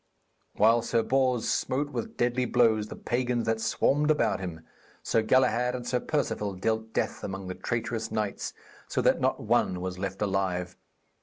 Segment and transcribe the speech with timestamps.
[0.55, 4.61] While Sir Bors smote with deadly blows the pagans that swarmed about him,
[5.03, 8.55] Sir Galahad and Sir Perceval dealt death among the traitorous knights,
[8.87, 10.75] so that not one was left alive.